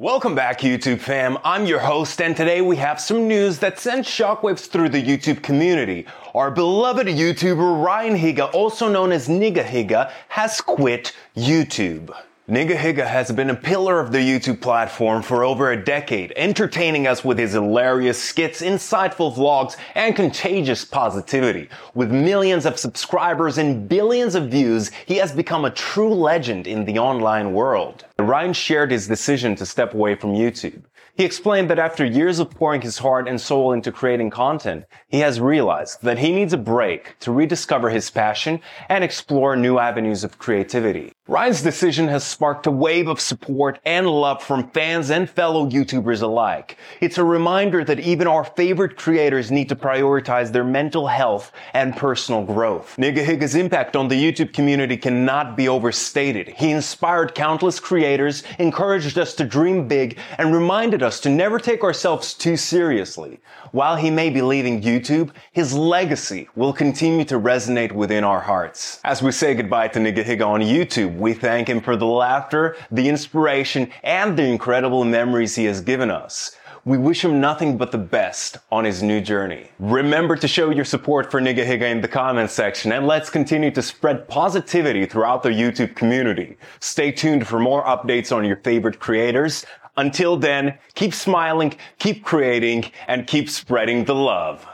[0.00, 1.36] Welcome back, YouTube fam.
[1.44, 5.42] I'm your host, and today we have some news that sends shockwaves through the YouTube
[5.42, 6.06] community.
[6.34, 12.16] Our beloved YouTuber Ryan Higa, also known as Nigahiga, has quit YouTube.
[12.48, 17.22] Nigahiga has been a pillar of the YouTube platform for over a decade, entertaining us
[17.22, 21.68] with his hilarious skits, insightful vlogs, and contagious positivity.
[21.94, 26.86] With millions of subscribers and billions of views, he has become a true legend in
[26.86, 28.06] the online world.
[28.30, 30.84] Ryan shared his decision to step away from YouTube.
[31.16, 35.18] He explained that after years of pouring his heart and soul into creating content, he
[35.18, 40.22] has realized that he needs a break to rediscover his passion and explore new avenues
[40.22, 41.12] of creativity.
[41.26, 46.22] Ryan's decision has sparked a wave of support and love from fans and fellow YouTubers
[46.22, 46.76] alike.
[47.00, 51.96] It's a reminder that even our favorite creators need to prioritize their mental health and
[51.96, 52.96] personal growth.
[52.98, 56.48] Nigahiga's impact on the YouTube community cannot be overstated.
[56.48, 58.19] He inspired countless creators,
[58.58, 63.40] encouraged us to dream big, and reminded us to never take ourselves too seriously.
[63.72, 69.00] While he may be leaving YouTube, his legacy will continue to resonate within our hearts.
[69.04, 73.08] As we say goodbye to Nigahiga on YouTube, we thank him for the laughter, the
[73.08, 76.56] inspiration, and the incredible memories he has given us.
[76.86, 79.70] We wish him nothing but the best on his new journey.
[79.78, 83.82] Remember to show your support for Nigahiga in the comments section and let's continue to
[83.82, 86.56] spread positivity throughout the YouTube community.
[86.80, 89.66] Stay tuned for more updates on your favorite creators.
[89.98, 94.66] Until then, keep smiling, keep creating, and keep spreading the love.